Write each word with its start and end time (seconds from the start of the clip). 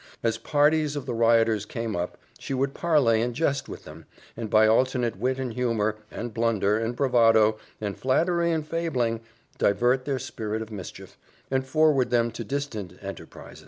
As 0.23 0.39
parties 0.39 0.95
of 0.95 1.05
the 1.05 1.13
rioters 1.13 1.63
came 1.63 1.95
up, 1.95 2.17
she 2.39 2.55
would 2.55 2.73
parley 2.73 3.21
and 3.21 3.35
jest 3.35 3.69
with 3.69 3.83
them, 3.83 4.07
and 4.35 4.49
by 4.49 4.65
alternate 4.65 5.17
wit 5.19 5.37
and 5.37 5.53
humour, 5.53 5.97
and 6.09 6.33
blunder, 6.33 6.75
and 6.79 6.95
bravado, 6.95 7.59
and 7.79 7.95
flattery, 7.95 8.51
and 8.51 8.67
fabling, 8.67 9.19
divert 9.59 10.05
their 10.05 10.17
spirit 10.17 10.63
of 10.63 10.71
mischief, 10.71 11.19
and 11.51 11.67
forward 11.67 12.09
them 12.09 12.31
to 12.31 12.43
distant 12.43 12.93
enterprise. 13.03 13.59